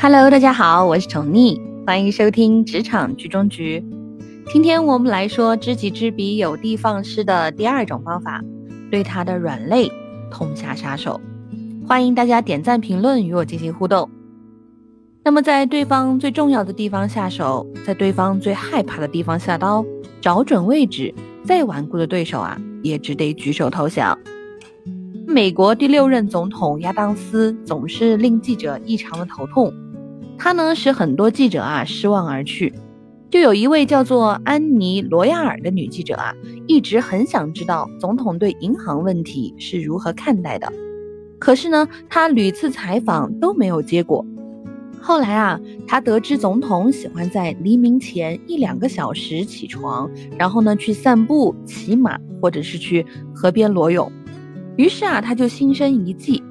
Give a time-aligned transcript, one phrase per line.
[0.00, 3.84] Hello，大家好，我是宠溺，欢迎收听职场局中局。
[4.46, 8.40] 今天我们来说知己知彼，有的放矢的第二种方法，
[8.92, 9.90] 对他的软肋
[10.30, 11.20] 痛下杀手。
[11.84, 14.08] 欢迎大家点赞评论与我进行互动。
[15.24, 19.84] 那么，在对方最重要的地方下手，在对方最害怕的地方下刀，
[20.20, 21.12] 找准位置，
[21.44, 24.16] 再顽固的对手啊，也只得举手投降。
[25.26, 29.74] 美国第六任总统亚当斯总是令记者异常的头痛。
[30.38, 32.72] 他呢使很多记者啊失望而去，
[33.28, 36.32] 就有一位叫做安妮·罗亚尔的女记者啊，
[36.66, 40.72] 一直很想知道总统对银行问题是如何看待的，
[41.38, 44.24] 可是呢，她屡次采访都没有结果。
[45.00, 54.10] 后来啊，她得知总统喜欢在黎明前一两个小时起床，然后呢去散步、骑马，或者是去河边裸泳，
[54.76, 56.42] 于是啊，她就心生一计。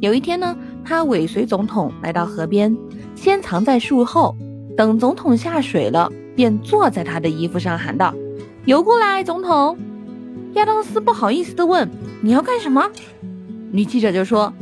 [0.00, 2.76] 有一天呢，她尾随总统来到河边。
[3.24, 4.36] 先藏在树后，
[4.76, 8.14] 等总统下水了，便坐在他的衣服上，喊道
[8.66, 9.78] ：“游过来，总统。”
[10.56, 11.88] 亚当斯不好意思地问
[12.20, 12.86] ：“你要干什么？”
[13.72, 14.52] 女记者就说：“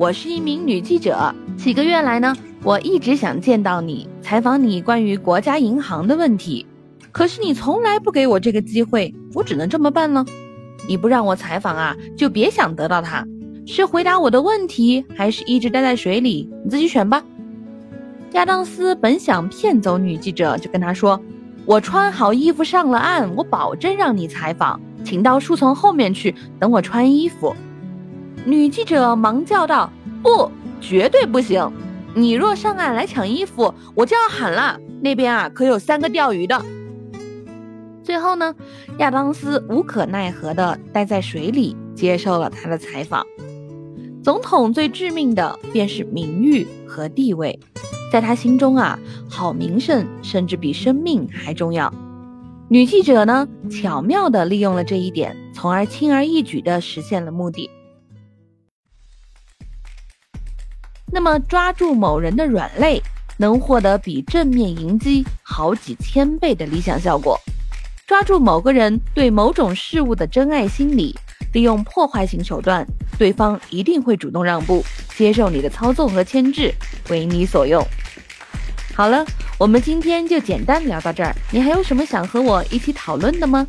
[0.00, 6.64] 我是一名女记者，几个月来呢，我一直想见到你，采访你关于国家银行的问题，
[7.12, 10.24] 可是你从来不给我这个机会，我只能这么办了。
[10.88, 13.26] 你不让我采访啊，就别想得到它。
[13.66, 16.48] 是回答我的问题，还是一直待在水里？
[16.64, 17.22] 你自己选吧。”
[18.32, 21.20] 亚当斯本想骗走女记者，就跟她说
[21.64, 27.54] ：“我穿好衣服上了岸，我保证让你采访，请到树丛后面去等我穿衣服。”
[28.44, 29.90] 女记者忙叫道
[30.22, 31.70] ：“不，绝对不行！
[32.14, 34.78] 你若上岸来抢衣服，我就要喊了。
[35.00, 36.62] 那边啊，可有三个钓鱼的。”
[38.04, 38.54] 最后呢，
[38.98, 43.26] 亚当斯无可奈何地待在水里，接受了他的采访。
[44.22, 47.58] 总统最致命的便是名誉和地位。
[48.12, 51.92] 在他心中啊，好名声甚至比生命还重要。
[52.68, 57.70] 女记者呢，巧妙地利用了这一点，从而轻而易举地实现了目的。
[61.12, 63.02] 那么，抓住某人的软肋，
[63.36, 67.38] 能获得比正面迎击好几千倍的理想效果。
[68.06, 71.14] 抓住某个人对某种事物的真爱心理，
[71.56, 72.86] 利用破坏性手段，
[73.18, 74.84] 对方一定会主动让步。
[75.16, 76.70] 接受你的操纵和牵制，
[77.08, 77.82] 为你所用。
[78.94, 79.24] 好了，
[79.56, 81.34] 我们今天就简单聊到这儿。
[81.50, 83.66] 你还有什么想和我一起讨论的吗？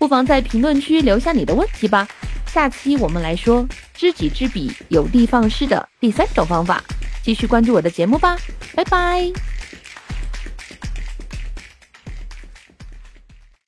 [0.00, 2.08] 不妨在评论区留下你的问题吧。
[2.46, 6.82] 下期我们来说知己知彼，有的放矢的第三种方法。
[7.22, 8.36] 继续关注我的节目吧，
[8.74, 9.47] 拜拜。